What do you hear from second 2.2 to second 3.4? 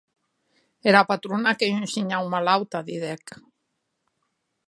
malauta, didec.